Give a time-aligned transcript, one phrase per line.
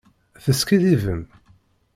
[0.43, 1.21] Teskiddibem.